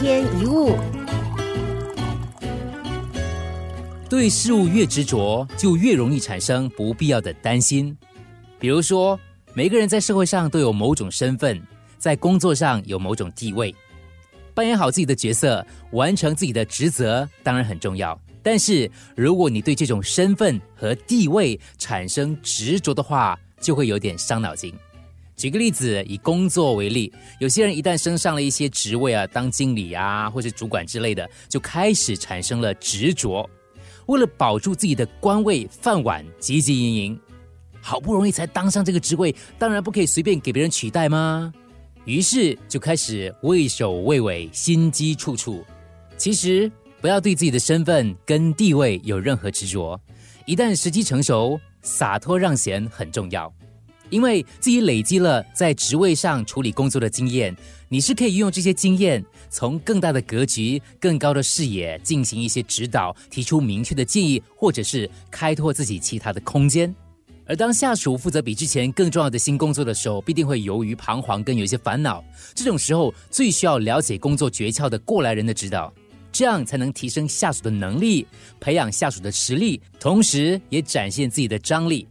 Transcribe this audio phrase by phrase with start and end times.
[0.00, 0.74] 天一物，
[4.08, 7.94] 对事物越执着，就越容易产生不必要的担心。
[8.58, 9.20] 比如说，
[9.52, 11.60] 每个人在社会上都有某种身份，
[11.98, 13.74] 在工作上有某种地位，
[14.54, 18.18] 扮演好自己的角色，完成自己的职责，当然很重要。
[18.42, 24.72] 但是，如果你对这种身份和地位产生执着的话，就会有点伤脑筋。
[25.40, 33.48] 举个例子，以工作为例，有些人一旦升上了一些职位啊，当经理啊，或是主管之类的，就开始产生了执着。
[34.04, 37.20] 为了保住自己的官位饭碗，汲汲营营，
[37.80, 41.50] 好不容易才当上这个职位，当然不可以随便给别人取代吗？
[42.04, 45.64] 于是就开始畏首畏尾，心机处处。
[46.18, 46.70] 其实
[47.00, 49.98] 不要对自己的身份跟地位有任何执着，
[50.44, 53.50] 一旦时机成熟，洒脱让贤很重要。
[54.10, 57.56] 因为自己累积了在职位上处理工作的经验，
[57.88, 66.94] 你是可以用这些经验，从更大的格局、更高的视野进行一些指导，提出明确的建议，或者是开拓自己其他的空间。
[67.46, 72.22] 而当下属负责比之前更重要的新工作的时候，必定会由于彷徨跟有一些烦恼。
[72.54, 75.92] 这种时候最需要了解工作诀窍的过来人的指导，
[76.30, 78.24] 这样才能提升下属的能力，
[78.60, 82.06] 培养下属的实力，同时也展现自己的张力。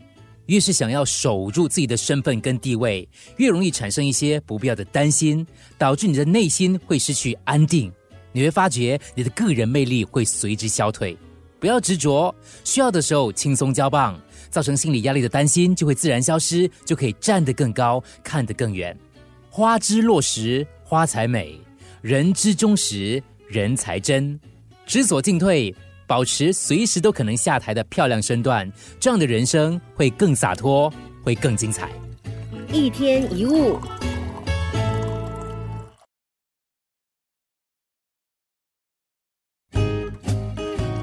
[0.50, 5.45] 越是想要守住自己的身份跟地位，越容易产生一些不必要的担心，
[5.78, 7.91] 导致你的内心会失去安定。
[8.31, 11.16] 你会发觉你的个人魅力会随之消退。
[11.59, 12.33] 不要执着，
[12.64, 14.19] 需要的时候轻松交棒，
[14.50, 18.97] 造成心理压力的担心就会自然消失，就可以站得更高，看得更远。
[19.52, 21.61] 花之落时花才美，
[22.02, 24.39] 人之终时人才真。
[24.88, 25.75] 知所进退。
[26.10, 28.68] 保持随时都可能下台的漂亮身段，
[29.00, 30.92] 这样的人生会更洒脱，
[31.24, 31.88] 会更精彩。
[32.74, 33.80] 一天一物，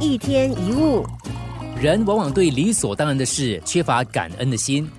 [0.01, 1.07] 一天一物，
[1.81, 4.91] 人往往对理所当然的事缺乏感恩的心。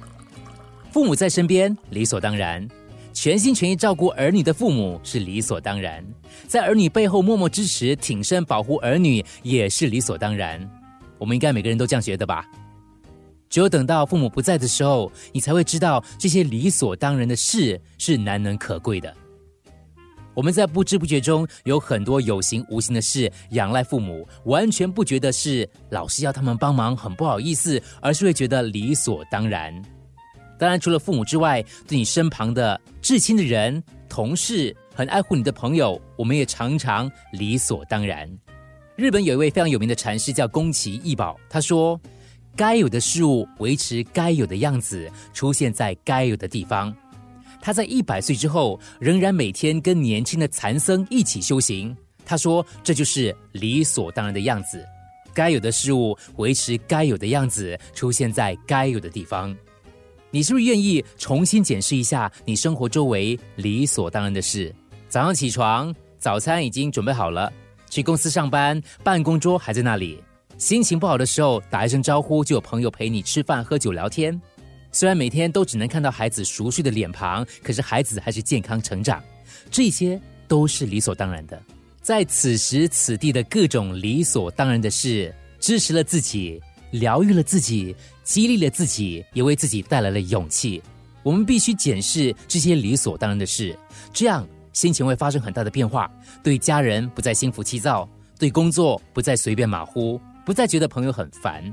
[0.90, 2.66] 父母在身边，理所当然。
[3.19, 6.05] 全心全意照顾儿女的父母是理所当然，
[6.47, 10.61] 在儿女背后默默支持、挺身保护儿女也是理所当然。
[11.17, 12.45] 我们应该每个人都这样觉得吧？
[13.50, 19.11] 只有等到父母不在的时候，你才会知道这些理所当然的事是难能可贵的。
[20.35, 29.73] 我们在不知不觉中有很多有形无形的事仰赖父母，完全不觉得是老师要他们帮忙很不好意思，而是会觉得理所当然。
[30.57, 38.28] 当然，除了父母之外，对你身旁的至亲的人、同事、很爱护你的朋友，我们也常常理所当然。
[38.96, 42.00] 日本有一位非常有名的禅师叫宫崎义宝，他说
[42.57, 46.91] ：“该有的事物维持该有的样子，出现在该有的地方。”
[47.62, 51.96] 他在一百岁之后，仍然每天跟年轻的禅僧一起修行。
[52.25, 54.84] 他说：“这就是理所当然的样子，
[55.34, 59.56] 该有的事物维持该有的样子，出现在该有的地方。”
[60.37, 64.71] 你是不是愿意重新检视一下你生活周围理所当然的事？
[65.09, 67.51] 早上起床，早餐已经准备好了；
[67.89, 70.21] 去公司上班，办公桌还在那里。
[70.59, 74.39] 心情不好的时候，打一声招呼就有朋友陪你吃饭、喝酒、聊天。
[74.91, 79.19] 虽然每天都只能看到孩子熟睡的脸庞，可是孩子还是健康成长。
[79.71, 81.59] 这些都是理所当然的。
[81.99, 86.61] 在此时此地的各种理所当然的事，支持了自己。
[86.91, 90.81] 疗愈了自己，激励了自己，也为自己带来了勇气。
[91.23, 93.77] 我们必须检视这些理所当然的事，
[94.13, 96.09] 这样心情会发生很大的变化。
[96.41, 98.07] 对家人不再心浮气躁，
[98.39, 101.63] 对工作不再随便马虎，不再觉得朋友很烦。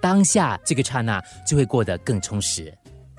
[0.00, 2.72] 当下这个刹那就会过得更充实。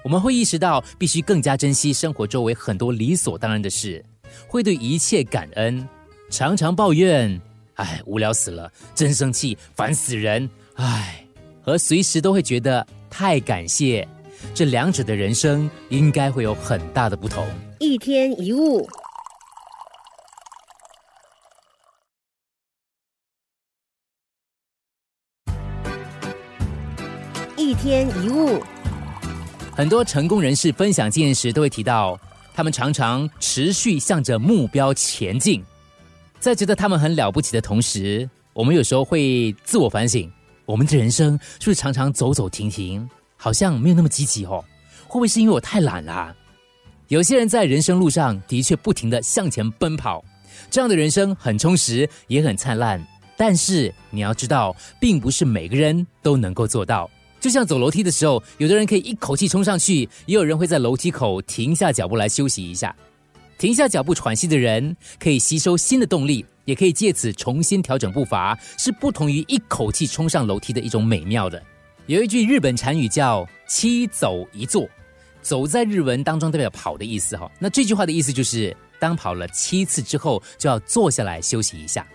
[0.03, 4.03] 我们会意识到必须更加珍惜生活周围很多理所当然的事，
[4.47, 5.87] 会对一切感恩。
[6.29, 7.39] 常常抱怨，
[7.75, 11.24] 哎，无聊死了，真生气，烦死人，哎。
[11.65, 14.07] 和随时都会觉得太感谢，
[14.53, 17.43] 这两者的人生应该会有很大的不同。
[17.79, 18.87] 一天一物，
[27.57, 28.61] 一天一物。
[29.75, 32.17] 很多成功人士分享经验时，都会提到
[32.53, 35.65] 他们常常持续向着目标前进。
[36.39, 40.31] 在觉得他们很了不起的同时，我们有时候会自我反省。
[40.65, 43.07] 我们的人生是不是常常走走停停，
[43.37, 44.63] 好像没有那么积极哦？
[45.07, 46.35] 会不会是因为我太懒了？
[47.07, 50.25] 有些人在人生路上的确不停的向前奔跑，
[50.71, 53.05] 这样的人生很充实，也很灿烂。
[53.37, 57.09] 但是你要知道，并不是每个人都能够做到。
[57.39, 62.95] 就像走楼梯的时候，有的人可以一口气冲上去，也有人会在楼梯口停下脚步来休息一下。
[63.57, 71.61] 停下脚步喘息的人，可以吸收新的动力，也可以借此重新调整步伐，是不同于一口气冲上楼梯的一种美妙的。
[72.07, 74.87] 有一句日本禅语叫“七走一坐”，
[75.41, 77.49] 走在日文当中代表跑的意思哈。
[77.57, 82.05] 那这句话的意思就是，当跑了七次之后，就要坐下来休息一下。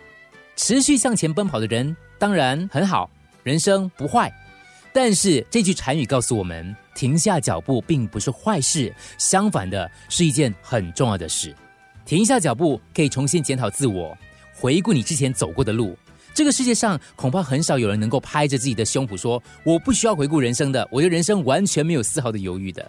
[0.56, 3.10] 持续向前奔跑的人当然很好，
[3.42, 4.30] 人生不坏。
[4.92, 11.56] 但是这句禅语告诉我们，停下脚步并不是坏事，相反的是一件很重要的事。
[12.04, 14.14] 停下脚步可以重新检讨自我，
[14.52, 15.96] 回顾你之前走过的路。
[16.34, 22.86] 这个世界上恐怕很少有人能够拍着自己的胸脯说：“我不需要回顾人生的，我的人生完全没有丝毫的犹豫的。”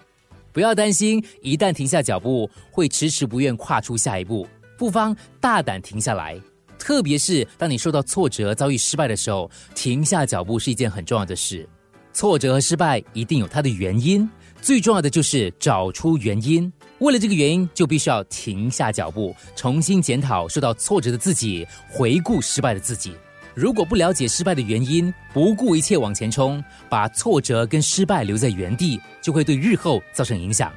[0.51, 4.45] 不要担心，一旦停下脚步，会迟迟不愿跨出下一步。
[4.77, 6.37] 不妨大胆停下来，
[6.77, 11.65] 特别是当你受到挫折、遭遇失败的时候，停下脚步是一件很重要的事。
[12.13, 14.29] 挫折和失败一定有它的原因，
[14.61, 16.71] 最重要的就是找出原因。
[16.99, 23.13] 为了这个原因，就必须要停下脚步，重新检讨受到挫折的自己，回顾失败的自己。
[23.55, 30.71] 如果不了解失败的原因，不顾一切往前冲，把挫折跟失败留在原地，就会对日后造成影响。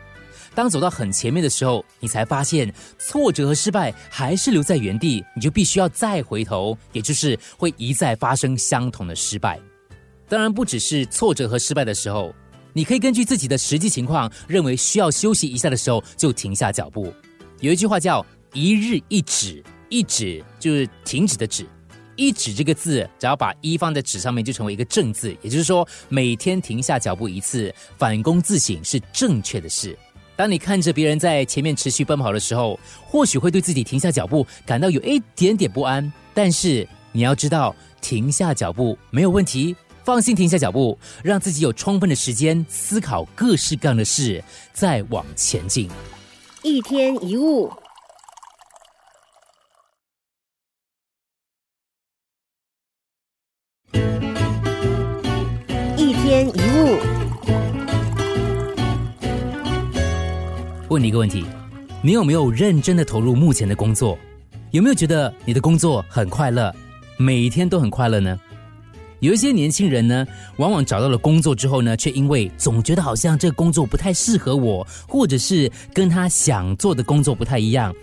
[0.54, 9.60] 当走到很前面的时候，你才发现挫折和失败还是留在原地，你就必须要再回头，也就是会一再发生相同的失败。
[10.34, 12.34] 当然，不只是挫折和失败的时候，
[12.72, 17.14] 你可以根据自己的实际情况，认为需要休息一下的时候，就停下脚步。
[17.60, 21.64] 有一句话叫“一日一止”，一止就是停止的止。
[22.16, 25.30] 一指这个字，只要把一放在纸上面，就成为一个正字。
[25.40, 29.96] 也就是说，每天停下脚步一次，反躬自省是正确的事。
[30.34, 36.12] 当你看着别人在前面持续奔跑的时候，或许会对自己停下脚步感到有一点点不安。
[36.34, 44.42] 但是你要知道，停下脚步没有问题，放心停下脚步，让自己有充分的时间思考各式各样的事，
[44.72, 45.90] 再往前进。
[46.62, 47.72] 一天一物。
[56.26, 56.98] 天一物，
[60.88, 61.44] 问你一个问题：
[62.02, 64.18] 你有没有认真的投入目前的工作？
[64.70, 66.74] 有没有觉得你的工作很快乐，
[67.18, 68.40] 每一天都很快乐呢？
[69.24, 70.26] 有一些年轻人呢，
[70.58, 77.94] 往往找到了工作之后呢，却因为总觉得好像这个工作不太适合我，或者是跟他想做的工作不太一样，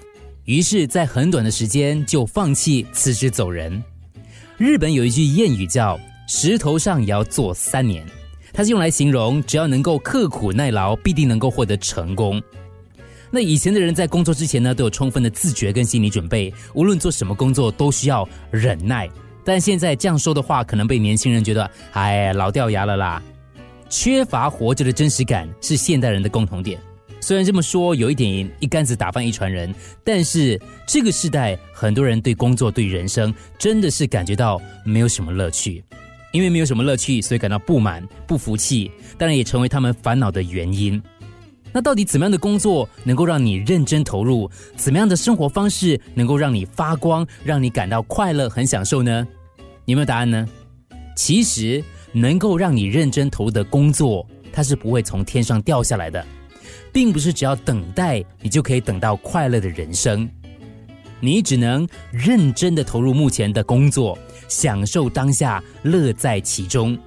[0.45, 3.83] 于是，在很短的时间就放弃辞职走人。
[4.57, 5.99] 日本有一句谚语叫。
[6.27, 8.05] 石头上也要做三年，
[8.53, 12.41] 它是用来形容只要能够刻苦耐劳，必定能够获得成功。
[13.29, 19.09] 那以前的人在工作之前呢，都有充分的自觉跟心理准备，无论做什么工作都需要忍耐。
[19.43, 23.21] 但现在这样说的话，可能被年轻人觉得哎老掉牙了啦。
[23.89, 26.79] 缺乏活着的真实感是现代人的共同点。
[27.19, 29.73] 虽然这么说有一点一竿子打翻一船人，
[30.03, 35.83] 但是这个时代很多人对工作对人生真的是感觉到没有什么乐趣。
[36.31, 41.03] 因为没有什么乐趣，所以感到不满、不服气，当然也成为他们烦恼的原因。
[41.71, 44.49] 那到底怎么样的工作能够让你认真投入？
[44.75, 49.27] 怎么样的生活方式能够让你发光，让你感到快乐、很享受呢？
[49.85, 50.47] 有没有答案呢？
[51.15, 56.25] 其实，能够让你认真投入的工作，它是不会从天上掉下来的，
[56.91, 60.29] 并不是只要等待你就可以等到快乐的人生。
[61.19, 64.17] 你只能认真的投入目前的工作。
[64.47, 66.97] 享受当下，乐在其中。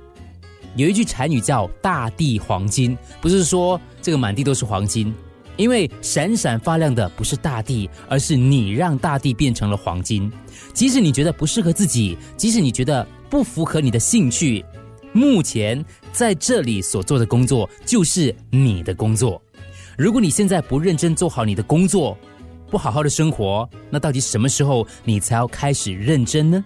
[0.76, 5.14] 有一句禅语叫“大地黄金”，不是说这个满地都是黄金，
[5.56, 10.30] 因为闪闪发亮的不是大地，而是你让大地变成了黄金。
[10.72, 14.64] 即使你觉得不适合自己，即使你觉得不符合你的兴趣，
[15.12, 19.40] 目前在这里所做的工作就是你的工作。
[19.96, 22.18] 如果你现在不认真做好你的工作，
[22.68, 26.64] 不好好的生活，那到底什么时候你才要开始认真呢？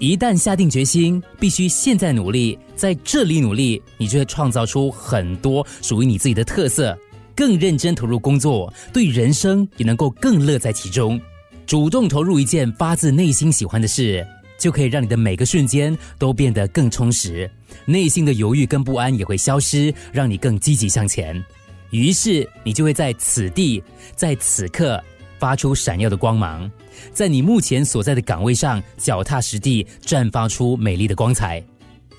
[0.00, 6.98] 一旦下定决心，必须现在努力，在这里努力，你就会创造出很多属于你自己的特色，
[7.36, 11.20] 更认真投入工作，对人生也能够更乐在其中。
[11.66, 14.26] 主动投入一件发自内心喜欢的事，
[14.58, 17.48] 就可以让你的每个瞬间都变得更充实，
[17.84, 21.44] 内心的犹豫跟不安也会消失，让你更积极向前。
[21.90, 23.84] 于是，你就会在此地，
[24.16, 24.98] 在此刻。
[25.40, 26.70] 发出闪耀的光芒，
[27.12, 31.60] 在你目前所在的岗位上脚踏实地，绽放出美丽的光彩。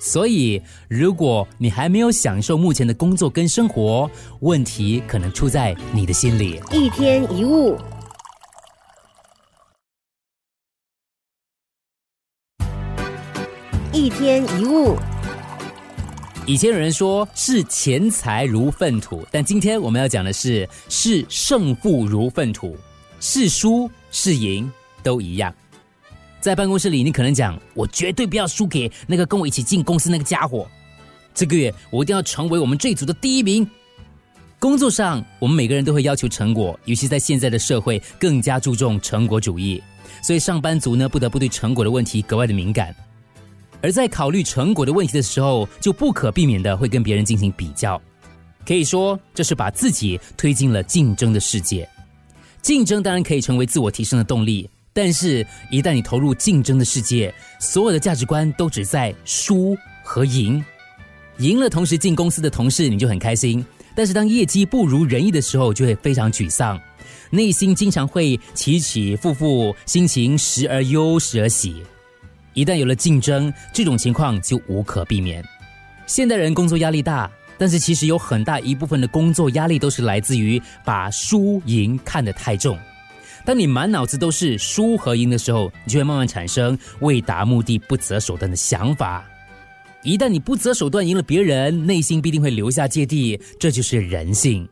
[0.00, 4.10] 所以，如果你还没有享受目前的工作跟生活，
[4.40, 6.60] 问题可能出在你的心里。
[6.72, 7.78] 一天一物，
[13.92, 14.96] 一天一物。
[16.44, 22.76] 以前有人说视钱财如粪土，但今天我们要讲的是视胜负如粪土，
[23.22, 24.68] 是输是赢
[25.00, 25.54] 都一样。
[26.40, 30.68] 在办公室里，你可能讲：“我绝对不要输给那个跟我一起进公司那个家伙。
[31.32, 33.64] 这个月我一定要成为我们这组的第一名。”
[34.58, 39.80] 工作上，我们每个人都会要求成果，尤其在现在的社会更加注重成果主义，
[40.20, 42.92] 所以上班族呢不得不对成果的问题格外的敏感。
[43.80, 48.02] 而在考虑成果的问题的时候，就不可避免的会跟别人进行比较，
[48.66, 51.88] 可以说这是把自己推进了竞争的世界。
[52.62, 60.64] 竞争当然可以成为自我提升的动力，但是一旦你投入竞争的世界，所有的价值观都只在输和赢。
[61.38, 63.64] 赢了，同时进公司的同事你就很开心，
[63.96, 66.80] 但是当业绩不如人意的时候，就会非常沮丧，
[67.30, 71.82] 内心经常会起起伏伏，心情时而忧，时而喜。
[72.54, 75.42] 一旦有了竞争，这种情况就无可避免。
[76.06, 77.28] 现代人工作压力大，
[77.58, 82.78] 但是其实有很大一部分的工作压力都是来自于把输赢看得太重。
[83.44, 89.24] 当你满脑子都是输和赢的时候，你就会慢慢产生为达目的不择手段的想法。
[90.02, 94.68] 一旦你不择手段赢了别人，内心必定会留下芥蒂，这就是人性。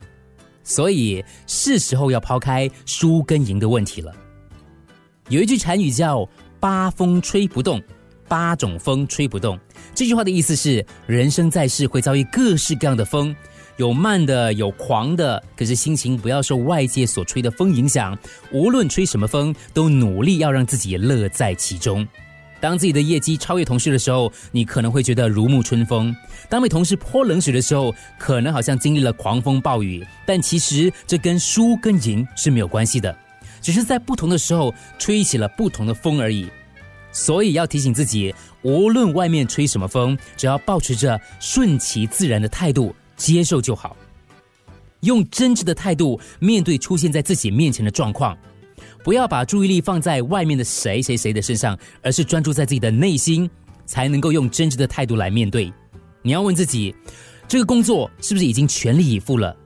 [0.62, 4.12] 所以是时候要抛开输跟赢的问题了。
[5.28, 6.28] 有一句禅语叫。
[6.60, 7.82] 八风吹不动，
[8.30, 9.58] 八种风吹不动。
[9.92, 13.34] 这句话的意思是，人生在世会遭遇各式各样的风，
[13.76, 15.42] 有慢的，有狂的。
[15.56, 18.16] 可是心情不要受外界所吹的风影响，
[18.52, 22.06] 无论吹什么风，都努力要让自己乐在其中。
[22.60, 26.14] 当自己的业绩超越同事的时候，你可能会觉得如沐春风；
[26.49, 30.06] 当被同事泼冷水的时候，可能好像经历了狂风暴雨。
[30.25, 33.16] 但其实这跟输跟赢是没有关系的。
[33.62, 36.49] 只是在不同的时候吹起了不同的风而已，
[37.12, 43.96] 所以要提醒自己，无论外面吹什么风，只要保持着顺其自然的态度接受就好，
[45.00, 48.36] 用真挚的态度面对出现在自己面前的状况，
[49.02, 53.48] 不要把注意力放在外面的谁谁谁的身上，而是专注在自己的内心，
[53.86, 55.72] 才能够用真挚的态度来面对。
[56.22, 56.94] 你要问自己，
[57.48, 59.56] 这个工作是不是已经全力以赴了？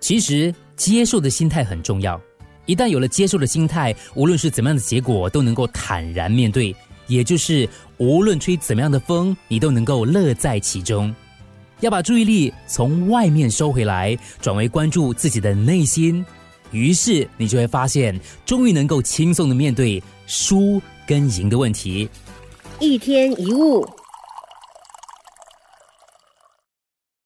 [0.00, 2.20] 其实接受的心态很重要。
[2.66, 6.74] 一旦有了接受的心态，无论是怎么样的结果，都能够坦然面对。
[7.08, 11.14] 也就是无论吹怎么样的风，你都能够乐在其中。
[11.80, 16.24] 要把注意力从外面收回来，转为关注自己的内心。
[16.70, 22.08] 于是你就会发现，终于能够轻松的面对输跟赢的问题。
[22.78, 23.84] 一天一物。